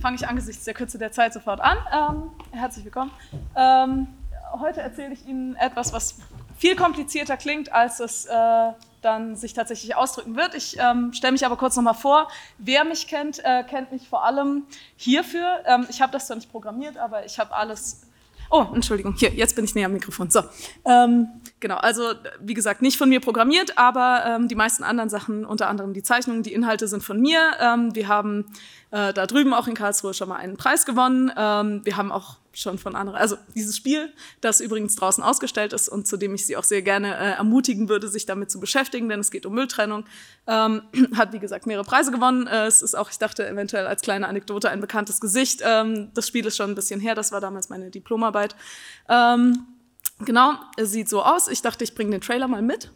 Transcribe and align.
fange 0.00 0.16
ich 0.16 0.26
angesichts 0.26 0.64
der 0.64 0.74
Kürze 0.74 0.98
der 0.98 1.12
Zeit 1.12 1.32
sofort 1.32 1.60
an. 1.60 1.76
Ähm, 1.92 2.30
herzlich 2.58 2.84
willkommen. 2.84 3.10
Ähm, 3.54 4.08
heute 4.58 4.80
erzähle 4.80 5.12
ich 5.12 5.26
Ihnen 5.26 5.56
etwas, 5.56 5.92
was 5.92 6.16
viel 6.56 6.74
komplizierter 6.74 7.36
klingt, 7.36 7.72
als 7.72 8.00
es 8.00 8.26
äh, 8.26 8.72
dann 9.02 9.36
sich 9.36 9.52
tatsächlich 9.54 9.96
ausdrücken 9.96 10.36
wird. 10.36 10.54
Ich 10.54 10.78
ähm, 10.78 11.12
stelle 11.12 11.32
mich 11.32 11.44
aber 11.44 11.56
kurz 11.56 11.76
nochmal 11.76 11.94
vor. 11.94 12.28
Wer 12.58 12.84
mich 12.84 13.06
kennt, 13.06 13.42
äh, 13.44 13.62
kennt 13.64 13.92
mich 13.92 14.08
vor 14.08 14.24
allem 14.24 14.64
hierfür. 14.96 15.60
Ähm, 15.66 15.86
ich 15.88 16.00
habe 16.02 16.12
das 16.12 16.26
zwar 16.26 16.36
nicht 16.36 16.50
programmiert, 16.50 16.96
aber 16.96 17.24
ich 17.24 17.38
habe 17.38 17.54
alles 17.54 18.02
Oh, 18.52 18.66
Entschuldigung, 18.74 19.14
hier, 19.16 19.30
jetzt 19.30 19.54
bin 19.54 19.64
ich 19.64 19.76
näher 19.76 19.86
am 19.86 19.92
Mikrofon. 19.92 20.28
So, 20.28 20.42
ähm, 20.84 21.28
genau, 21.60 21.76
also 21.76 22.02
wie 22.40 22.54
gesagt, 22.54 22.82
nicht 22.82 22.98
von 22.98 23.08
mir 23.08 23.20
programmiert, 23.20 23.78
aber 23.78 24.24
ähm, 24.26 24.48
die 24.48 24.56
meisten 24.56 24.82
anderen 24.82 25.08
Sachen, 25.08 25.44
unter 25.44 25.68
anderem 25.68 25.92
die 25.92 26.02
Zeichnungen, 26.02 26.42
die 26.42 26.52
Inhalte 26.52 26.88
sind 26.88 27.04
von 27.04 27.20
mir. 27.20 27.52
Ähm, 27.60 27.94
wir 27.94 28.08
haben 28.08 28.46
äh, 28.90 29.12
da 29.12 29.26
drüben 29.26 29.54
auch 29.54 29.68
in 29.68 29.74
Karlsruhe 29.74 30.14
schon 30.14 30.28
mal 30.28 30.36
einen 30.36 30.56
Preis 30.56 30.84
gewonnen. 30.84 31.30
Ähm, 31.36 31.82
wir 31.84 31.96
haben 31.96 32.10
auch 32.10 32.38
schon 32.52 32.78
von 32.78 32.96
anderen, 32.96 33.18
also 33.18 33.36
dieses 33.54 33.76
Spiel, 33.76 34.12
das 34.40 34.60
übrigens 34.60 34.96
draußen 34.96 35.22
ausgestellt 35.22 35.72
ist 35.72 35.88
und 35.88 36.06
zu 36.06 36.16
dem 36.16 36.34
ich 36.34 36.46
Sie 36.46 36.56
auch 36.56 36.64
sehr 36.64 36.82
gerne 36.82 37.16
äh, 37.16 37.30
ermutigen 37.32 37.88
würde, 37.88 38.08
sich 38.08 38.26
damit 38.26 38.50
zu 38.50 38.60
beschäftigen, 38.60 39.08
denn 39.08 39.20
es 39.20 39.30
geht 39.30 39.46
um 39.46 39.54
Mülltrennung, 39.54 40.04
ähm, 40.46 40.82
hat 41.16 41.32
wie 41.32 41.38
gesagt 41.38 41.66
mehrere 41.66 41.84
Preise 41.84 42.10
gewonnen. 42.10 42.46
Äh, 42.46 42.66
es 42.66 42.82
ist 42.82 42.94
auch, 42.94 43.10
ich 43.10 43.18
dachte 43.18 43.46
eventuell 43.46 43.86
als 43.86 44.02
kleine 44.02 44.28
Anekdote 44.28 44.70
ein 44.70 44.80
bekanntes 44.80 45.20
Gesicht. 45.20 45.62
Ähm, 45.64 46.10
das 46.14 46.26
Spiel 46.26 46.46
ist 46.46 46.56
schon 46.56 46.70
ein 46.70 46.74
bisschen 46.74 47.00
her, 47.00 47.14
das 47.14 47.32
war 47.32 47.40
damals 47.40 47.68
meine 47.68 47.90
Diplomarbeit. 47.90 48.56
Ähm, 49.08 49.66
genau, 50.20 50.54
es 50.76 50.90
sieht 50.90 51.08
so 51.08 51.22
aus. 51.22 51.48
Ich 51.48 51.62
dachte, 51.62 51.84
ich 51.84 51.94
bringe 51.94 52.10
den 52.10 52.20
Trailer 52.20 52.48
mal 52.48 52.62
mit. 52.62 52.90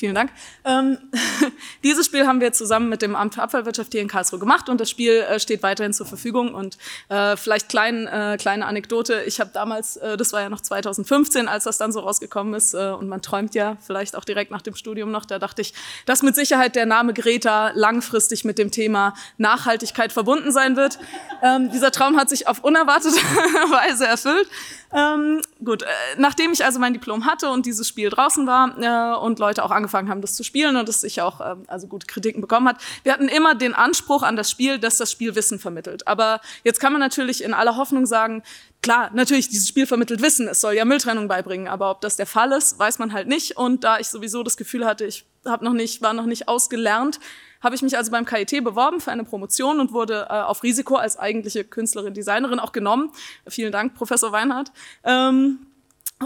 Vielen 0.00 0.14
Dank. 0.14 0.30
Ähm, 0.64 0.96
dieses 1.84 2.06
Spiel 2.06 2.26
haben 2.26 2.40
wir 2.40 2.54
zusammen 2.54 2.88
mit 2.88 3.02
dem 3.02 3.14
Amt 3.14 3.34
für 3.34 3.42
Abfallwirtschaft 3.42 3.92
hier 3.92 4.00
in 4.00 4.08
Karlsruhe 4.08 4.38
gemacht 4.38 4.70
und 4.70 4.80
das 4.80 4.88
Spiel 4.88 5.12
äh, 5.12 5.38
steht 5.38 5.62
weiterhin 5.62 5.92
zur 5.92 6.06
Verfügung. 6.06 6.54
Und 6.54 6.78
äh, 7.10 7.36
vielleicht 7.36 7.68
klein, 7.68 8.06
äh, 8.06 8.38
kleine 8.40 8.64
Anekdote, 8.64 9.24
ich 9.26 9.40
habe 9.40 9.50
damals, 9.52 9.98
äh, 9.98 10.16
das 10.16 10.32
war 10.32 10.40
ja 10.40 10.48
noch 10.48 10.62
2015, 10.62 11.48
als 11.48 11.64
das 11.64 11.76
dann 11.76 11.92
so 11.92 12.00
rausgekommen 12.00 12.54
ist 12.54 12.72
äh, 12.72 12.92
und 12.98 13.08
man 13.08 13.20
träumt 13.20 13.54
ja 13.54 13.76
vielleicht 13.86 14.16
auch 14.16 14.24
direkt 14.24 14.50
nach 14.50 14.62
dem 14.62 14.74
Studium 14.74 15.10
noch, 15.10 15.26
da 15.26 15.38
dachte 15.38 15.60
ich, 15.60 15.74
dass 16.06 16.22
mit 16.22 16.34
Sicherheit 16.34 16.76
der 16.76 16.86
Name 16.86 17.12
Greta 17.12 17.72
langfristig 17.74 18.46
mit 18.46 18.56
dem 18.56 18.70
Thema 18.70 19.12
Nachhaltigkeit 19.36 20.14
verbunden 20.14 20.50
sein 20.50 20.76
wird. 20.76 20.98
Ähm, 21.42 21.70
dieser 21.72 21.92
Traum 21.92 22.16
hat 22.16 22.30
sich 22.30 22.48
auf 22.48 22.64
unerwartete 22.64 23.16
Weise 23.70 24.06
erfüllt. 24.06 24.48
Ähm, 24.92 25.42
gut, 25.62 25.82
äh, 25.82 25.86
nachdem 26.16 26.52
ich 26.52 26.64
also 26.64 26.80
mein 26.80 26.94
Diplom 26.94 27.26
hatte 27.26 27.50
und 27.50 27.66
dieses 27.66 27.86
Spiel 27.86 28.08
draußen 28.08 28.46
war 28.46 29.20
und 29.22 29.38
Leute 29.38 29.62
auch 29.64 29.70
angefangen 29.70 29.89
haben, 29.92 30.20
das 30.20 30.34
zu 30.34 30.44
spielen 30.44 30.76
und 30.76 30.88
es 30.88 31.00
sich 31.00 31.20
auch 31.20 31.40
äh, 31.40 31.56
also 31.66 31.86
gute 31.86 32.06
Kritiken 32.06 32.40
bekommen 32.40 32.68
hat, 32.68 32.80
wir 33.02 33.12
hatten 33.12 33.28
immer 33.28 33.54
den 33.54 33.74
Anspruch 33.74 34.22
an 34.22 34.36
das 34.36 34.50
Spiel, 34.50 34.78
dass 34.78 34.96
das 34.96 35.10
Spiel 35.10 35.34
Wissen 35.34 35.58
vermittelt. 35.58 36.06
Aber 36.06 36.40
jetzt 36.64 36.80
kann 36.80 36.92
man 36.92 37.00
natürlich 37.00 37.42
in 37.42 37.54
aller 37.54 37.76
Hoffnung 37.76 38.06
sagen, 38.06 38.42
klar, 38.82 39.10
natürlich, 39.12 39.48
dieses 39.48 39.68
Spiel 39.68 39.86
vermittelt 39.86 40.22
Wissen, 40.22 40.48
es 40.48 40.60
soll 40.60 40.74
ja 40.74 40.84
Mülltrennung 40.84 41.28
beibringen, 41.28 41.68
aber 41.68 41.90
ob 41.90 42.00
das 42.00 42.16
der 42.16 42.26
Fall 42.26 42.52
ist, 42.52 42.78
weiß 42.78 42.98
man 42.98 43.12
halt 43.12 43.28
nicht. 43.28 43.56
Und 43.56 43.84
da 43.84 43.98
ich 43.98 44.08
sowieso 44.08 44.42
das 44.42 44.56
Gefühl 44.56 44.86
hatte, 44.86 45.04
ich 45.04 45.24
hab 45.44 45.62
noch 45.62 45.72
nicht, 45.72 46.02
war 46.02 46.12
noch 46.12 46.26
nicht 46.26 46.48
ausgelernt, 46.48 47.20
habe 47.60 47.74
ich 47.74 47.82
mich 47.82 47.96
also 47.96 48.10
beim 48.10 48.24
KIT 48.24 48.64
beworben 48.64 49.00
für 49.00 49.10
eine 49.10 49.24
Promotion 49.24 49.80
und 49.80 49.92
wurde 49.92 50.26
äh, 50.30 50.34
auf 50.34 50.62
Risiko 50.62 50.96
als 50.96 51.18
eigentliche 51.18 51.64
Künstlerin, 51.64 52.14
Designerin 52.14 52.58
auch 52.58 52.72
genommen. 52.72 53.12
Vielen 53.46 53.72
Dank, 53.72 53.94
Professor 53.94 54.32
Weinhardt. 54.32 54.72
Ähm, 55.04 55.66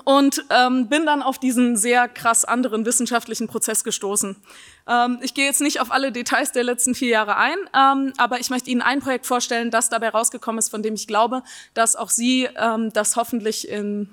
und 0.05 0.45
ähm, 0.51 0.89
bin 0.89 1.07
dann 1.07 1.23
auf 1.23 1.39
diesen 1.39 1.77
sehr 1.77 2.09
krass 2.09 2.45
anderen 2.45 2.85
wissenschaftlichen 2.85 3.47
Prozess 3.47 3.85
gestoßen. 3.85 4.37
Ähm, 4.89 5.19
ich 5.23 5.35
gehe 5.35 5.45
jetzt 5.47 5.61
nicht 5.61 5.81
auf 5.81 5.93
alle 5.93 6.11
Details 6.11 6.51
der 6.53 6.65
letzten 6.65 6.95
vier 6.95 7.09
Jahre 7.09 7.37
ein, 7.37 7.57
ähm, 7.75 8.13
aber 8.17 8.41
ich 8.41 8.51
möchte 8.51 8.71
Ihnen 8.71 8.83
ein 8.83 9.01
Projekt 9.01 9.27
vorstellen, 9.27 9.71
das 9.71 9.91
dabei 9.91 10.09
rausgekommen 10.09 10.59
ist, 10.59 10.69
von 10.69 10.83
dem 10.83 10.95
ich 10.95 11.07
glaube, 11.07 11.43
dass 11.75 11.95
auch 11.95 12.11
Sie 12.11 12.49
ähm, 12.57 12.93
das 12.93 13.17
hoffentlich 13.17 13.69
in 13.69 14.09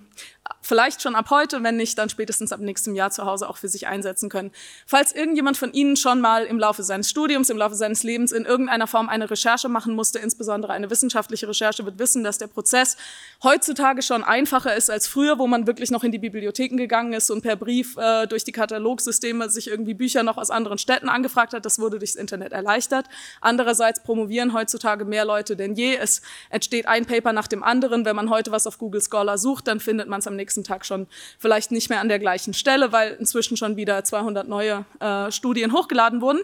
vielleicht 0.62 1.02
schon 1.02 1.16
ab 1.16 1.30
heute, 1.30 1.64
wenn 1.64 1.78
nicht, 1.78 1.98
dann 1.98 2.10
spätestens 2.10 2.52
ab 2.52 2.60
nächstem 2.60 2.96
Jahr 2.96 3.12
zu 3.12 3.26
Hause 3.26 3.50
auch 3.50 3.58
für 3.58 3.68
sich 3.68 3.88
einsetzen 3.88 4.30
können. 4.30 4.52
Falls 4.86 5.12
irgendjemand 5.12 5.58
von 5.58 5.74
Ihnen 5.74 5.96
schon 5.96 6.22
mal 6.22 6.46
im 6.46 6.60
Laufe 6.60 6.84
seines 6.84 7.10
Studiums, 7.10 7.50
im 7.50 7.58
Laufe 7.58 7.76
seines 7.76 8.04
Lebens 8.04 8.32
in 8.32 8.46
irgendeiner 8.46 8.88
Form 8.88 9.10
eine 9.10 9.30
Recherche 9.30 9.70
machen 9.70 9.96
musste, 9.96 10.20
insbesondere 10.20 10.74
eine 10.74 10.90
wissenschaftliche 10.90 11.48
Recherche, 11.48 11.86
wird 11.86 11.98
wissen, 12.00 12.24
dass 12.24 12.38
der 12.38 12.48
Prozess 12.48 12.98
heutzutage 13.44 14.02
schon 14.02 14.24
einfacher 14.24 14.76
ist 14.76 14.90
als 14.90 15.08
früher, 15.08 15.40
wo 15.40 15.48
man 15.48 15.68
wirklich 15.68 15.92
noch 15.92 16.04
in 16.04 16.12
die 16.12 16.20
Bibliotheken 16.20 16.78
gegangen 16.78 17.14
ist 17.14 17.32
und 17.32 17.42
per 17.42 17.56
Brief 17.56 17.98
äh, 17.98 18.28
durch 18.28 18.44
die 18.44 18.52
Katalogsysteme 18.52 19.50
sich 19.50 19.68
irgendwie 19.68 19.94
Bücher 19.94 20.24
noch 20.24 20.38
aus 20.38 20.52
anderen 20.52 20.78
Städten 20.78 21.10
angefragt 21.10 21.54
hat. 21.54 21.66
Das 21.66 21.80
wurde 21.80 21.98
durchs 21.98 22.16
Internet 22.16 22.52
erleichtert. 22.52 23.08
Andererseits 23.40 24.04
promovieren 24.04 24.54
heutzutage 24.54 25.06
mehr 25.06 25.26
Leute 25.26 25.56
denn 25.56 25.76
je. 25.76 25.96
Es 25.96 26.22
entsteht 26.50 26.88
ein 26.88 27.06
Paper 27.06 27.34
nach 27.34 27.48
dem 27.48 27.64
anderen. 27.64 28.06
Wenn 28.06 28.16
man 28.16 28.30
heute 28.30 28.52
was 28.52 28.68
auf 28.68 28.78
Google 28.78 29.02
Scholar 29.02 29.38
sucht, 29.38 29.68
dann 29.68 29.80
findet 29.80 30.08
man 30.08 30.20
es 30.20 30.28
am 30.28 30.36
nächsten 30.36 30.41
Tag 30.64 30.86
schon 30.86 31.08
vielleicht 31.40 31.72
nicht 31.72 31.90
mehr 31.90 32.00
an 32.02 32.10
der 32.10 32.20
gleichen 32.20 32.54
Stelle, 32.54 32.92
weil 32.92 33.14
inzwischen 33.14 33.58
schon 33.58 33.78
wieder 33.78 34.04
200 34.04 34.48
neue 34.48 34.86
äh, 35.00 35.32
Studien 35.32 35.74
hochgeladen 35.74 36.22
wurden. 36.22 36.42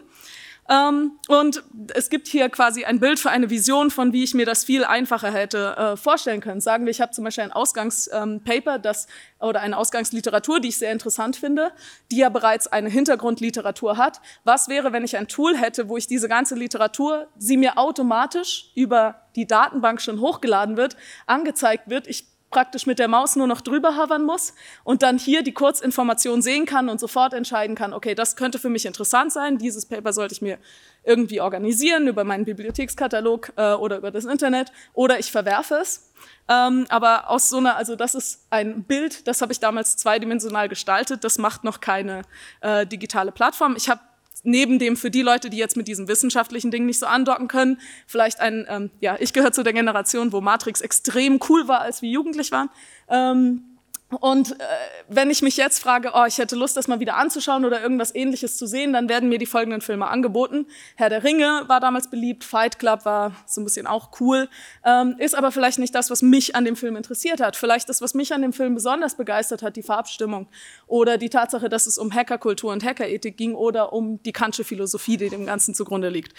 Ähm, 0.70 1.14
und 1.30 1.64
es 1.94 2.10
gibt 2.10 2.28
hier 2.28 2.50
quasi 2.50 2.84
ein 2.84 3.00
Bild 3.00 3.20
für 3.20 3.30
eine 3.30 3.50
Vision 3.50 3.90
von, 3.90 4.12
wie 4.12 4.24
ich 4.24 4.34
mir 4.34 4.46
das 4.46 4.66
viel 4.66 4.84
einfacher 4.84 5.32
hätte 5.32 5.78
äh, 5.78 5.98
vorstellen 5.98 6.42
können. 6.42 6.60
Sagen 6.60 6.86
wir, 6.86 6.92
ich 6.92 7.00
habe 7.00 7.14
zum 7.14 7.24
Beispiel 7.24 7.46
ein 7.46 7.54
Ausgangspaper, 7.54 8.76
ähm, 8.76 8.82
das 8.82 9.08
oder 9.40 9.62
eine 9.62 9.78
Ausgangsliteratur, 9.78 10.60
die 10.60 10.70
ich 10.70 10.78
sehr 10.78 10.92
interessant 10.92 11.38
finde, 11.38 11.72
die 12.12 12.18
ja 12.18 12.30
bereits 12.30 12.68
eine 12.68 12.90
Hintergrundliteratur 12.90 13.98
hat. 13.98 14.20
Was 14.44 14.68
wäre, 14.68 14.92
wenn 14.92 15.06
ich 15.06 15.16
ein 15.16 15.30
Tool 15.30 15.56
hätte, 15.56 15.88
wo 15.88 15.96
ich 15.96 16.08
diese 16.08 16.28
ganze 16.28 16.56
Literatur, 16.56 17.28
sie 17.38 17.56
mir 17.56 17.78
automatisch 17.78 18.72
über 18.76 19.22
die 19.36 19.48
Datenbank 19.48 20.02
schon 20.02 20.20
hochgeladen 20.20 20.76
wird, 20.76 20.98
angezeigt 21.28 21.90
wird. 21.90 22.08
Ich 22.08 22.26
praktisch 22.50 22.86
mit 22.86 23.00
der 23.00 23.08
Maus 23.08 23.36
nur 23.36 23.48
noch 23.48 23.62
drüber 23.62 23.98
hovern 23.98 24.24
muss 24.24 24.54
und 24.84 25.04
dann 25.04 25.18
hier 25.18 25.44
die 25.44 25.54
Kurzinformation 25.54 26.42
sehen 26.42 26.66
kann 26.66 26.90
und 26.90 27.00
sofort 27.00 27.34
entscheiden 27.34 27.76
kann, 27.76 27.94
okay, 27.94 28.16
das 28.16 28.36
könnte 28.36 28.60
für 28.60 28.70
mich 28.70 28.86
interessant 28.86 29.34
sein, 29.34 29.58
dieses 29.58 29.86
Paper 29.86 30.14
sollte 30.14 30.34
ich 30.34 30.42
mir 30.42 30.58
irgendwie 31.04 31.42
organisieren 31.42 32.08
über 32.08 32.24
meinen 32.24 32.46
Bibliothekskatalog 32.46 33.54
äh, 33.56 33.74
oder 33.74 33.98
über 33.98 34.12
das 34.12 34.26
Internet 34.26 34.72
oder 34.94 35.20
ich 35.20 35.32
verwerfe 35.32 35.76
es. 35.76 36.12
Ähm, 36.50 36.86
aber 36.90 37.30
aus 37.30 37.50
so 37.50 37.58
einer, 37.58 37.76
also 37.76 37.96
das 37.96 38.16
ist 38.16 38.46
ein 38.50 38.84
Bild, 38.84 39.28
das 39.28 39.42
habe 39.42 39.52
ich 39.52 39.60
damals 39.60 39.98
zweidimensional 39.98 40.70
gestaltet, 40.70 41.24
das 41.24 41.38
macht 41.38 41.64
noch 41.64 41.80
keine 41.80 42.24
äh, 42.62 42.86
digitale 42.86 43.32
Plattform. 43.32 43.76
Ich 43.78 43.90
habe 43.90 44.02
neben 44.48 44.80
dem 44.80 44.96
für 44.96 45.12
die 45.12 45.22
Leute, 45.22 45.50
die 45.50 45.58
jetzt 45.58 45.78
mit 45.78 45.88
diesem 45.88 46.08
wissenschaftlichen 46.08 46.72
Ding 46.72 46.86
nicht 46.86 47.00
so 47.00 47.06
andocken 47.06 47.48
können, 47.48 47.80
vielleicht 48.08 48.40
ein, 48.40 48.66
ähm, 48.70 48.90
ja, 49.02 49.18
ich 49.20 49.34
gehöre 49.34 49.52
zu 49.52 49.62
der 49.62 49.74
Generation, 49.74 50.32
wo 50.32 50.42
Matrix 50.42 50.82
extrem 50.82 51.40
cool 51.50 51.68
war, 51.68 51.82
als 51.82 52.02
wir 52.02 52.10
jugendlich 52.10 52.52
waren. 52.52 52.70
Ähm, 53.10 53.77
und 54.10 54.54
äh, 54.54 54.64
wenn 55.10 55.30
ich 55.30 55.42
mich 55.42 55.58
jetzt 55.58 55.80
frage, 55.80 56.12
oh, 56.14 56.24
ich 56.26 56.38
hätte 56.38 56.56
Lust, 56.56 56.78
das 56.78 56.88
mal 56.88 57.02
wieder 57.02 57.18
anzuschauen 57.18 57.66
oder 57.66 57.82
irgendwas 57.82 58.16
ähnliches 58.16 58.56
zu 58.56 58.66
sehen, 58.66 58.94
dann 58.94 59.10
werden 59.10 59.28
mir 59.28 59.38
die 59.38 59.46
folgenden 59.46 59.82
Filme 59.82 60.08
angeboten. 60.08 60.66
Herr 60.96 61.10
der 61.10 61.26
Ringe 61.26 61.64
war 61.68 61.82
damals 61.82 62.10
beliebt, 62.10 62.46
Fight 62.46 62.80
Club 62.80 63.04
war 63.04 63.36
so 63.46 63.60
ein 63.60 63.66
bisschen 63.66 63.86
auch 63.86 64.12
cool, 64.22 64.48
ähm, 64.86 65.16
ist 65.18 65.36
aber 65.36 65.52
vielleicht 65.52 65.80
nicht 65.80 65.94
das, 65.94 66.10
was 66.10 66.22
mich 66.22 66.56
an 66.56 66.64
dem 66.64 66.78
Film 66.78 66.96
interessiert 66.96 67.42
hat. 67.42 67.58
Vielleicht 67.58 67.90
das, 67.90 68.02
was 68.02 68.14
mich 68.14 68.34
an 68.34 68.42
dem 68.42 68.54
Film 68.54 68.76
besonders 68.76 69.16
begeistert 69.16 69.62
hat, 69.62 69.76
die 69.76 69.84
Farbstimmung 69.84 70.48
oder 70.88 71.18
die 71.18 71.30
Tatsache, 71.30 71.68
dass 71.68 71.86
es 71.86 71.98
um 71.98 72.14
Hackerkultur 72.14 72.72
und 72.72 72.86
Hackerethik 72.86 73.36
ging 73.36 73.56
oder 73.56 73.92
um 73.92 74.24
die 74.24 74.32
Kantsche 74.32 74.64
Philosophie, 74.64 75.18
die 75.18 75.30
dem 75.30 75.46
Ganzen 75.46 75.76
zugrunde 75.76 76.08
liegt 76.08 76.34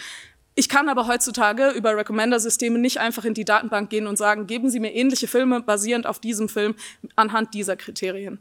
Ich 0.58 0.68
kann 0.68 0.88
aber 0.88 1.06
heutzutage 1.06 1.70
über 1.70 1.96
Recommender-Systeme 1.96 2.80
nicht 2.80 2.98
einfach 2.98 3.24
in 3.24 3.32
die 3.32 3.44
Datenbank 3.44 3.90
gehen 3.90 4.08
und 4.08 4.18
sagen, 4.18 4.48
geben 4.48 4.70
Sie 4.70 4.80
mir 4.80 4.92
ähnliche 4.92 5.28
Filme 5.28 5.60
basierend 5.60 6.04
auf 6.04 6.18
diesem 6.18 6.48
Film 6.48 6.74
anhand 7.14 7.54
dieser 7.54 7.76
Kriterien. 7.76 8.40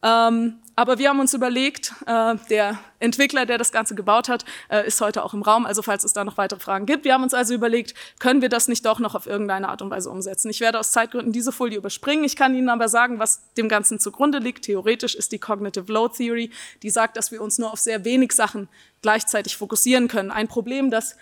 Ähm, 0.00 0.60
aber 0.76 0.98
wir 0.98 1.08
haben 1.08 1.18
uns 1.18 1.34
überlegt, 1.34 1.92
äh, 2.06 2.36
der 2.50 2.78
Entwickler, 3.00 3.46
der 3.46 3.58
das 3.58 3.72
Ganze 3.72 3.96
gebaut 3.96 4.28
hat, 4.28 4.44
äh, 4.68 4.86
ist 4.86 5.00
heute 5.00 5.24
auch 5.24 5.34
im 5.34 5.42
Raum, 5.42 5.66
also 5.66 5.82
falls 5.82 6.04
es 6.04 6.12
da 6.12 6.22
noch 6.22 6.36
weitere 6.36 6.60
Fragen 6.60 6.86
gibt. 6.86 7.04
Wir 7.04 7.14
haben 7.14 7.24
uns 7.24 7.34
also 7.34 7.52
überlegt, 7.52 7.94
können 8.20 8.42
wir 8.42 8.48
das 8.48 8.68
nicht 8.68 8.86
doch 8.86 9.00
noch 9.00 9.16
auf 9.16 9.26
irgendeine 9.26 9.68
Art 9.68 9.82
und 9.82 9.90
Weise 9.90 10.08
umsetzen. 10.08 10.48
Ich 10.50 10.60
werde 10.60 10.78
aus 10.78 10.92
Zeitgründen 10.92 11.32
diese 11.32 11.50
Folie 11.50 11.78
überspringen. 11.78 12.22
Ich 12.22 12.36
kann 12.36 12.54
Ihnen 12.54 12.68
aber 12.68 12.88
sagen, 12.88 13.18
was 13.18 13.52
dem 13.54 13.68
Ganzen 13.68 13.98
zugrunde 13.98 14.38
liegt. 14.38 14.66
Theoretisch 14.66 15.16
ist 15.16 15.32
die 15.32 15.40
Cognitive 15.40 15.92
Load 15.92 16.14
Theory, 16.16 16.52
die 16.84 16.90
sagt, 16.90 17.16
dass 17.16 17.32
wir 17.32 17.42
uns 17.42 17.58
nur 17.58 17.72
auf 17.72 17.80
sehr 17.80 18.04
wenig 18.04 18.30
Sachen 18.30 18.68
gleichzeitig 19.02 19.56
fokussieren 19.56 20.06
können. 20.06 20.30
Ein 20.30 20.46
Problem, 20.46 20.92
das 20.92 21.16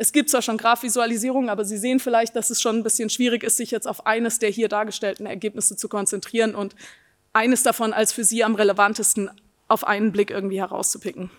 es 0.00 0.12
gibt 0.12 0.30
zwar 0.30 0.40
schon 0.40 0.56
Graph-Visualisierungen, 0.56 1.50
aber 1.50 1.66
Sie 1.66 1.76
sehen 1.76 2.00
vielleicht, 2.00 2.34
dass 2.34 2.48
es 2.48 2.62
schon 2.62 2.76
ein 2.76 2.82
bisschen 2.82 3.10
schwierig 3.10 3.44
ist, 3.44 3.58
sich 3.58 3.70
jetzt 3.70 3.86
auf 3.86 4.06
eines 4.06 4.38
der 4.38 4.48
hier 4.48 4.70
dargestellten 4.70 5.26
Ergebnisse 5.26 5.76
zu 5.76 5.90
konzentrieren 5.90 6.54
und 6.54 6.74
eines 7.34 7.62
davon 7.64 7.92
als 7.92 8.10
für 8.10 8.24
Sie 8.24 8.42
am 8.42 8.54
relevantesten 8.54 9.30
auf 9.68 9.86
einen 9.86 10.10
Blick 10.10 10.30
irgendwie 10.30 10.58
herauszupicken. 10.58 11.30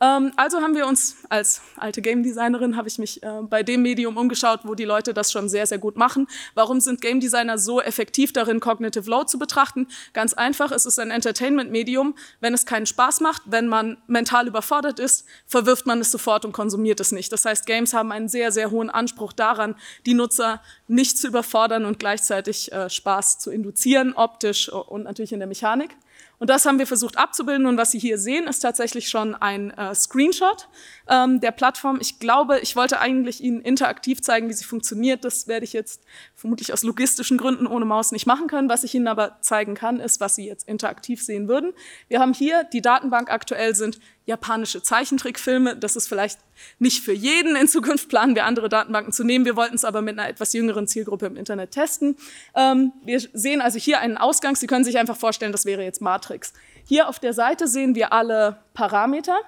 Ähm, 0.00 0.32
also 0.36 0.60
haben 0.60 0.74
wir 0.74 0.86
uns 0.86 1.16
als 1.28 1.60
alte 1.76 2.02
Game 2.02 2.22
Designerin 2.22 2.76
habe 2.76 2.88
ich 2.88 2.98
mich 2.98 3.22
äh, 3.22 3.42
bei 3.42 3.62
dem 3.62 3.82
Medium 3.82 4.16
umgeschaut, 4.16 4.60
wo 4.62 4.74
die 4.74 4.84
Leute 4.84 5.12
das 5.12 5.32
schon 5.32 5.48
sehr 5.48 5.66
sehr 5.66 5.78
gut 5.78 5.96
machen. 5.96 6.28
Warum 6.54 6.80
sind 6.80 7.00
Game 7.00 7.20
Designer 7.20 7.58
so 7.58 7.80
effektiv 7.80 8.32
darin, 8.32 8.60
Cognitive 8.60 9.10
Load 9.10 9.26
zu 9.26 9.38
betrachten? 9.38 9.88
Ganz 10.12 10.34
einfach, 10.34 10.70
es 10.70 10.86
ist 10.86 10.98
ein 10.98 11.10
Entertainment 11.10 11.70
Medium. 11.70 12.14
Wenn 12.40 12.54
es 12.54 12.64
keinen 12.66 12.86
Spaß 12.86 13.20
macht, 13.20 13.42
wenn 13.46 13.66
man 13.66 13.98
mental 14.06 14.46
überfordert 14.46 15.00
ist, 15.00 15.24
verwirft 15.46 15.86
man 15.86 16.00
es 16.00 16.10
sofort 16.10 16.44
und 16.44 16.52
konsumiert 16.52 17.00
es 17.00 17.12
nicht. 17.12 17.32
Das 17.32 17.44
heißt, 17.44 17.66
Games 17.66 17.92
haben 17.94 18.12
einen 18.12 18.28
sehr 18.28 18.52
sehr 18.52 18.70
hohen 18.70 18.90
Anspruch 18.90 19.32
daran, 19.32 19.74
die 20.06 20.14
Nutzer 20.14 20.62
nicht 20.86 21.18
zu 21.18 21.28
überfordern 21.28 21.84
und 21.84 21.98
gleichzeitig 21.98 22.70
äh, 22.72 22.88
Spaß 22.88 23.38
zu 23.38 23.50
induzieren, 23.50 24.12
optisch 24.14 24.68
und 24.68 25.04
natürlich 25.04 25.32
in 25.32 25.40
der 25.40 25.48
Mechanik. 25.48 25.96
Und 26.38 26.50
das 26.50 26.66
haben 26.66 26.78
wir 26.78 26.86
versucht 26.86 27.18
abzubilden. 27.18 27.66
Und 27.66 27.76
was 27.76 27.90
Sie 27.90 27.98
hier 27.98 28.18
sehen, 28.18 28.46
ist 28.46 28.60
tatsächlich 28.60 29.08
schon 29.08 29.34
ein 29.34 29.70
äh, 29.70 29.94
Screenshot 29.94 30.68
ähm, 31.08 31.40
der 31.40 31.50
Plattform. 31.50 31.98
Ich 32.00 32.20
glaube, 32.20 32.60
ich 32.60 32.76
wollte 32.76 33.00
eigentlich 33.00 33.42
Ihnen 33.42 33.60
interaktiv 33.60 34.20
zeigen, 34.22 34.48
wie 34.48 34.52
sie 34.52 34.64
funktioniert. 34.64 35.24
Das 35.24 35.48
werde 35.48 35.64
ich 35.64 35.72
jetzt 35.72 36.04
vermutlich 36.34 36.72
aus 36.72 36.82
logistischen 36.82 37.38
Gründen 37.38 37.66
ohne 37.66 37.84
Maus 37.84 38.12
nicht 38.12 38.26
machen 38.26 38.46
können. 38.46 38.68
Was 38.68 38.84
ich 38.84 38.94
Ihnen 38.94 39.08
aber 39.08 39.38
zeigen 39.40 39.74
kann, 39.74 39.98
ist, 39.98 40.20
was 40.20 40.36
Sie 40.36 40.46
jetzt 40.46 40.68
interaktiv 40.68 41.22
sehen 41.22 41.48
würden. 41.48 41.72
Wir 42.08 42.20
haben 42.20 42.32
hier 42.32 42.64
die 42.64 42.82
Datenbank 42.82 43.30
aktuell 43.30 43.74
sind 43.74 43.98
japanische 44.28 44.82
Zeichentrickfilme. 44.82 45.74
Das 45.74 45.96
ist 45.96 46.06
vielleicht 46.06 46.38
nicht 46.78 47.02
für 47.02 47.14
jeden. 47.14 47.56
In 47.56 47.66
Zukunft 47.66 48.10
planen 48.10 48.34
wir 48.34 48.44
andere 48.44 48.68
Datenbanken 48.68 49.12
zu 49.12 49.24
nehmen. 49.24 49.46
Wir 49.46 49.56
wollten 49.56 49.74
es 49.74 49.84
aber 49.84 50.02
mit 50.02 50.18
einer 50.18 50.28
etwas 50.28 50.52
jüngeren 50.52 50.86
Zielgruppe 50.86 51.26
im 51.26 51.36
Internet 51.36 51.70
testen. 51.70 52.16
Ähm, 52.54 52.92
wir 53.04 53.20
sehen 53.20 53.62
also 53.62 53.78
hier 53.78 54.00
einen 54.00 54.18
Ausgang. 54.18 54.54
Sie 54.54 54.66
können 54.66 54.84
sich 54.84 54.98
einfach 54.98 55.16
vorstellen, 55.16 55.50
das 55.50 55.64
wäre 55.64 55.82
jetzt 55.82 56.02
Matrix. 56.02 56.52
Hier 56.84 57.08
auf 57.08 57.18
der 57.18 57.32
Seite 57.32 57.66
sehen 57.66 57.94
wir 57.94 58.12
alle 58.12 58.58
Parameter 58.74 59.38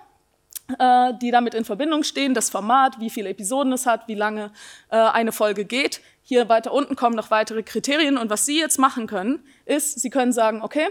äh, 0.79 1.13
die 1.21 1.31
damit 1.31 1.55
in 1.55 1.65
Verbindung 1.65 2.05
stehen, 2.05 2.33
das 2.33 2.49
Format, 2.49 3.01
wie 3.01 3.11
viele 3.11 3.29
Episoden 3.29 3.73
es 3.73 3.87
hat, 3.87 4.07
wie 4.07 4.15
lange 4.15 4.53
äh, 4.91 4.97
eine 4.97 5.33
Folge 5.33 5.65
geht. 5.65 6.01
Hier 6.23 6.49
weiter 6.49 6.73
unten 6.73 6.95
kommen 6.95 7.17
noch 7.17 7.33
weitere 7.33 7.65
Kriterien 7.65 8.17
und 8.17 8.31
was 8.31 8.47
Sie 8.47 8.59
jetzt 8.59 8.79
machen 8.79 9.09
können, 9.09 9.45
ist, 9.65 9.99
Sie 9.99 10.11
können 10.11 10.33
sagen, 10.33 10.63
okay, 10.63 10.87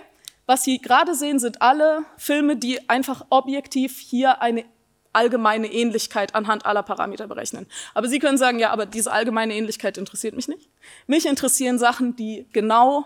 was 0.50 0.63
Sie 0.63 0.80
gerade 0.81 1.13
sehen, 1.13 1.38
sind 1.38 1.62
alle 1.62 2.06
Filme, 2.18 2.56
die 2.56 2.90
einfach 2.90 3.24
objektiv 3.30 4.00
hier 4.00 4.42
eine 4.42 4.66
allgemeine 5.13 5.72
Ähnlichkeit 5.72 6.34
anhand 6.34 6.66
aller 6.66 6.81
Parameter 6.81 7.28
berechnen. 7.28 7.68
Aber 7.94 8.07
Sie 8.07 8.18
können 8.18 8.40
sagen, 8.40 8.57
ja, 8.57 8.72
aber 8.72 8.88
diese 8.88 9.12
allgemeine 9.12 9.54
Ähnlichkeit 9.54 10.00
interessiert 10.00 10.36
mich 10.36 10.48
nicht. 10.48 10.68
Mich 11.06 11.28
interessieren 11.28 11.78
Sachen, 11.78 12.16
die 12.16 12.48
genau 12.51 13.06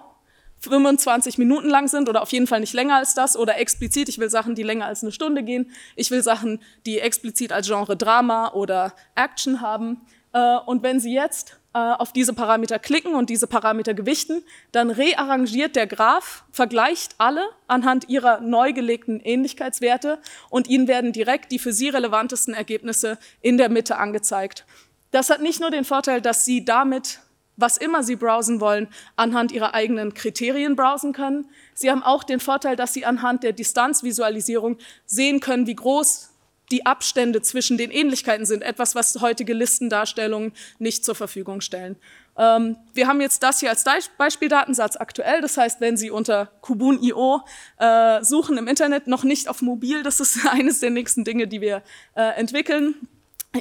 25 0.59 1.37
Minuten 1.37 1.67
lang 1.67 1.89
sind 1.89 2.07
oder 2.07 2.21
auf 2.21 2.31
jeden 2.31 2.47
Fall 2.47 2.61
nicht 2.61 2.71
länger 2.71 2.95
als 2.95 3.13
das 3.13 3.35
oder 3.35 3.59
explizit, 3.59 4.07
ich 4.07 4.19
will 4.19 4.29
Sachen, 4.29 4.55
die 4.55 4.63
länger 4.63 4.85
als 4.85 5.03
eine 5.03 5.11
Stunde 5.11 5.43
gehen. 5.43 5.69
Ich 5.97 6.11
will 6.11 6.23
Sachen, 6.23 6.61
die 6.85 6.99
explizit 6.99 7.51
als 7.51 7.67
Genre 7.67 7.97
Drama 7.97 8.53
oder 8.53 8.93
Action 9.15 9.59
haben. 9.59 9.99
Äh, 10.33 10.57
und 10.65 10.83
wenn 10.83 10.99
Sie 10.99 11.13
jetzt 11.13 11.59
äh, 11.73 11.79
auf 11.79 12.11
diese 12.11 12.33
Parameter 12.33 12.79
klicken 12.79 13.15
und 13.15 13.29
diese 13.29 13.47
Parameter 13.47 13.93
gewichten, 13.93 14.43
dann 14.71 14.89
rearrangiert 14.89 15.75
der 15.75 15.87
Graph, 15.87 16.43
vergleicht 16.51 17.15
alle 17.17 17.43
anhand 17.67 18.09
ihrer 18.09 18.41
neu 18.41 18.73
gelegten 18.73 19.19
Ähnlichkeitswerte 19.19 20.19
und 20.49 20.67
Ihnen 20.67 20.87
werden 20.87 21.13
direkt 21.13 21.51
die 21.51 21.59
für 21.59 21.73
Sie 21.73 21.89
relevantesten 21.89 22.53
Ergebnisse 22.53 23.17
in 23.41 23.57
der 23.57 23.69
Mitte 23.69 23.97
angezeigt. 23.97 24.65
Das 25.11 25.29
hat 25.29 25.41
nicht 25.41 25.61
nur 25.61 25.71
den 25.71 25.85
Vorteil, 25.85 26.21
dass 26.21 26.45
Sie 26.45 26.65
damit 26.65 27.19
was 27.55 27.77
immer 27.77 28.03
Sie 28.03 28.15
browsen 28.15 28.59
wollen, 28.59 28.87
anhand 29.15 29.51
Ihrer 29.51 29.75
eigenen 29.75 30.15
Kriterien 30.15 30.75
browsen 30.75 31.13
können. 31.13 31.47
Sie 31.75 31.91
haben 31.91 32.01
auch 32.01 32.23
den 32.23 32.39
Vorteil, 32.39 32.75
dass 32.75 32.93
Sie 32.93 33.05
anhand 33.05 33.43
der 33.43 33.53
Distanzvisualisierung 33.53 34.77
sehen 35.05 35.39
können, 35.39 35.67
wie 35.67 35.75
groß 35.75 36.32
die 36.71 36.85
Abstände 36.85 37.41
zwischen 37.41 37.77
den 37.77 37.91
Ähnlichkeiten 37.91 38.45
sind, 38.45 38.63
etwas, 38.63 38.95
was 38.95 39.19
heutige 39.21 39.53
Listendarstellungen 39.53 40.53
nicht 40.79 41.05
zur 41.05 41.15
Verfügung 41.15 41.61
stellen. 41.61 41.95
Ähm, 42.37 42.77
wir 42.93 43.07
haben 43.07 43.21
jetzt 43.21 43.43
das 43.43 43.59
hier 43.59 43.69
als 43.69 43.83
Beispieldatensatz 44.17 44.97
aktuell, 44.97 45.41
das 45.41 45.57
heißt, 45.57 45.81
wenn 45.81 45.97
Sie 45.97 46.09
unter 46.09 46.47
Kubun.io 46.61 47.41
äh, 47.77 48.23
suchen 48.23 48.57
im 48.57 48.67
Internet, 48.67 49.07
noch 49.07 49.23
nicht 49.23 49.47
auf 49.47 49.61
mobil, 49.61 50.03
das 50.03 50.19
ist 50.19 50.45
eines 50.49 50.79
der 50.79 50.89
nächsten 50.89 51.23
Dinge, 51.23 51.47
die 51.47 51.61
wir 51.61 51.83
äh, 52.15 52.21
entwickeln, 52.39 52.95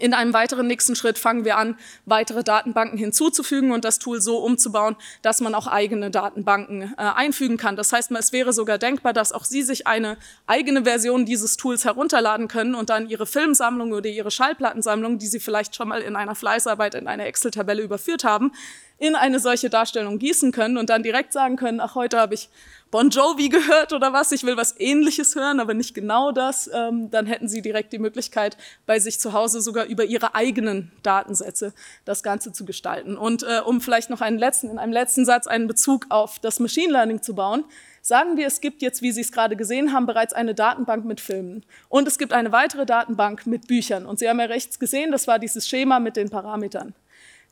in 0.00 0.14
einem 0.14 0.32
weiteren 0.32 0.66
nächsten 0.66 0.96
Schritt 0.96 1.18
fangen 1.18 1.44
wir 1.44 1.58
an, 1.58 1.76
weitere 2.06 2.42
Datenbanken 2.42 2.98
hinzuzufügen 2.98 3.72
und 3.72 3.84
das 3.84 3.98
Tool 3.98 4.22
so 4.22 4.38
umzubauen, 4.38 4.96
dass 5.20 5.40
man 5.40 5.54
auch 5.54 5.66
eigene 5.66 6.10
Datenbanken 6.10 6.94
äh, 6.96 7.02
einfügen 7.02 7.58
kann. 7.58 7.76
Das 7.76 7.92
heißt, 7.92 8.10
es 8.12 8.32
wäre 8.32 8.52
sogar 8.52 8.78
denkbar, 8.78 9.12
dass 9.12 9.32
auch 9.32 9.44
Sie 9.44 9.62
sich 9.62 9.86
eine 9.86 10.16
eigene 10.46 10.84
Version 10.84 11.26
dieses 11.26 11.58
Tools 11.58 11.84
herunterladen 11.84 12.48
können 12.48 12.74
und 12.74 12.88
dann 12.88 13.08
Ihre 13.08 13.26
Filmsammlung 13.26 13.92
oder 13.92 14.08
Ihre 14.08 14.30
Schallplattensammlung, 14.30 15.18
die 15.18 15.26
Sie 15.26 15.40
vielleicht 15.40 15.76
schon 15.76 15.88
mal 15.88 16.00
in 16.00 16.16
einer 16.16 16.34
Fleißarbeit 16.34 16.94
in 16.94 17.06
eine 17.06 17.26
Excel-Tabelle 17.26 17.82
überführt 17.82 18.24
haben, 18.24 18.52
in 19.02 19.16
eine 19.16 19.40
solche 19.40 19.68
Darstellung 19.68 20.20
gießen 20.20 20.52
können 20.52 20.76
und 20.76 20.88
dann 20.88 21.02
direkt 21.02 21.32
sagen 21.32 21.56
können, 21.56 21.80
ach, 21.80 21.96
heute 21.96 22.20
habe 22.20 22.34
ich 22.34 22.48
Bon 22.92 23.10
Jovi 23.10 23.48
gehört 23.48 23.92
oder 23.92 24.12
was, 24.12 24.30
ich 24.30 24.44
will 24.44 24.56
was 24.56 24.78
ähnliches 24.78 25.34
hören, 25.34 25.58
aber 25.58 25.74
nicht 25.74 25.92
genau 25.92 26.30
das, 26.30 26.70
ähm, 26.72 27.10
dann 27.10 27.26
hätten 27.26 27.48
Sie 27.48 27.62
direkt 27.62 27.92
die 27.92 27.98
Möglichkeit, 27.98 28.56
bei 28.86 29.00
sich 29.00 29.18
zu 29.18 29.32
Hause 29.32 29.60
sogar 29.60 29.86
über 29.86 30.04
Ihre 30.04 30.36
eigenen 30.36 30.92
Datensätze 31.02 31.72
das 32.04 32.22
Ganze 32.22 32.52
zu 32.52 32.64
gestalten. 32.64 33.16
Und 33.16 33.42
äh, 33.42 33.60
um 33.64 33.80
vielleicht 33.80 34.08
noch 34.08 34.20
einen 34.20 34.38
letzten, 34.38 34.70
in 34.70 34.78
einem 34.78 34.92
letzten 34.92 35.24
Satz 35.24 35.48
einen 35.48 35.66
Bezug 35.66 36.06
auf 36.10 36.38
das 36.38 36.60
Machine 36.60 36.92
Learning 36.92 37.22
zu 37.22 37.34
bauen, 37.34 37.64
Sagen 38.04 38.36
wir, 38.36 38.48
es 38.48 38.60
gibt 38.60 38.82
jetzt, 38.82 39.00
wie 39.00 39.12
Sie 39.12 39.20
es 39.20 39.30
gerade 39.30 39.54
gesehen 39.54 39.92
haben, 39.92 40.06
bereits 40.06 40.32
eine 40.32 40.56
Datenbank 40.56 41.04
mit 41.04 41.20
Filmen. 41.20 41.64
Und 41.88 42.08
es 42.08 42.18
gibt 42.18 42.32
eine 42.32 42.50
weitere 42.50 42.84
Datenbank 42.84 43.46
mit 43.46 43.68
Büchern. 43.68 44.06
Und 44.06 44.18
Sie 44.18 44.28
haben 44.28 44.40
ja 44.40 44.46
rechts 44.46 44.80
gesehen, 44.80 45.12
das 45.12 45.28
war 45.28 45.38
dieses 45.38 45.68
Schema 45.68 46.00
mit 46.00 46.16
den 46.16 46.28
Parametern 46.28 46.96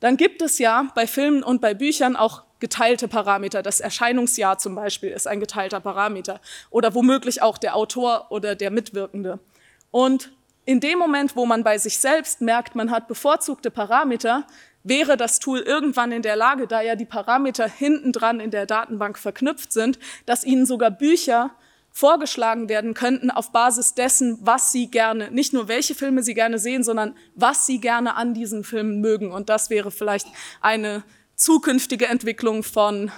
dann 0.00 0.16
gibt 0.16 0.42
es 0.42 0.58
ja 0.58 0.88
bei 0.94 1.06
Filmen 1.06 1.42
und 1.42 1.60
bei 1.60 1.74
Büchern 1.74 2.16
auch 2.16 2.42
geteilte 2.58 3.08
Parameter. 3.08 3.62
Das 3.62 3.80
Erscheinungsjahr 3.80 4.58
zum 4.58 4.74
Beispiel 4.74 5.10
ist 5.10 5.26
ein 5.26 5.40
geteilter 5.40 5.80
Parameter 5.80 6.40
oder 6.70 6.94
womöglich 6.94 7.42
auch 7.42 7.58
der 7.58 7.76
Autor 7.76 8.26
oder 8.30 8.54
der 8.54 8.70
Mitwirkende. 8.70 9.38
Und 9.90 10.32
in 10.64 10.80
dem 10.80 10.98
Moment, 10.98 11.36
wo 11.36 11.46
man 11.46 11.64
bei 11.64 11.78
sich 11.78 11.98
selbst 11.98 12.40
merkt, 12.40 12.74
man 12.74 12.90
hat 12.90 13.08
bevorzugte 13.08 13.70
Parameter, 13.70 14.46
wäre 14.82 15.16
das 15.16 15.38
Tool 15.38 15.60
irgendwann 15.60 16.12
in 16.12 16.22
der 16.22 16.36
Lage, 16.36 16.66
da 16.66 16.80
ja 16.80 16.96
die 16.96 17.06
Parameter 17.06 17.68
hinten 17.68 18.12
dran 18.12 18.40
in 18.40 18.50
der 18.50 18.66
Datenbank 18.66 19.18
verknüpft 19.18 19.72
sind, 19.72 19.98
dass 20.26 20.44
Ihnen 20.44 20.66
sogar 20.66 20.90
Bücher 20.90 21.50
vorgeschlagen 21.92 22.68
werden 22.68 22.94
könnten 22.94 23.30
auf 23.30 23.52
Basis 23.52 23.94
dessen, 23.94 24.38
was 24.40 24.72
Sie 24.72 24.90
gerne, 24.90 25.30
nicht 25.30 25.52
nur 25.52 25.68
welche 25.68 25.94
Filme 25.94 26.22
Sie 26.22 26.34
gerne 26.34 26.58
sehen, 26.58 26.84
sondern 26.84 27.16
was 27.34 27.66
Sie 27.66 27.80
gerne 27.80 28.14
an 28.14 28.34
diesen 28.34 28.64
Filmen 28.64 29.00
mögen. 29.00 29.32
Und 29.32 29.48
das 29.48 29.70
wäre 29.70 29.90
vielleicht 29.90 30.28
eine 30.60 31.02
zukünftige 31.34 32.06
Entwicklung 32.06 32.62
von 32.62 33.10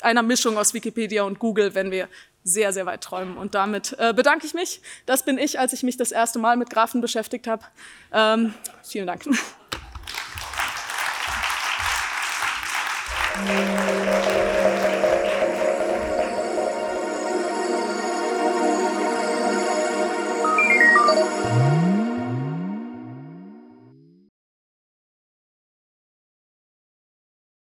einer 0.00 0.22
Mischung 0.22 0.56
aus 0.56 0.74
Wikipedia 0.74 1.24
und 1.24 1.38
Google, 1.38 1.74
wenn 1.74 1.90
wir 1.90 2.08
sehr, 2.44 2.72
sehr 2.72 2.86
weit 2.86 3.02
träumen. 3.02 3.36
Und 3.36 3.54
damit 3.54 3.96
äh, 3.98 4.14
bedanke 4.14 4.46
ich 4.46 4.54
mich. 4.54 4.80
Das 5.06 5.24
bin 5.24 5.38
ich, 5.38 5.58
als 5.58 5.72
ich 5.72 5.82
mich 5.82 5.96
das 5.96 6.12
erste 6.12 6.38
Mal 6.38 6.56
mit 6.56 6.70
Graphen 6.70 7.00
beschäftigt 7.00 7.46
habe. 7.46 7.64
Ähm, 8.12 8.54
vielen 8.82 9.06
Dank. 9.06 9.24